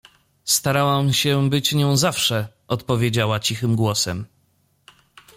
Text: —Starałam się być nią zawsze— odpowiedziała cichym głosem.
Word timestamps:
—Starałam 0.43 1.13
się 1.13 1.49
być 1.49 1.73
nią 1.73 1.97
zawsze— 1.97 2.47
odpowiedziała 2.67 3.39
cichym 3.39 3.75
głosem. 3.75 4.25